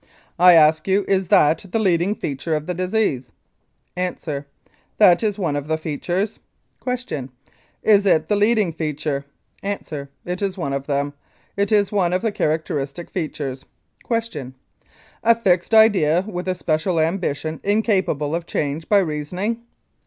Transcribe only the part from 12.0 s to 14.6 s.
of the characteristic features. Q.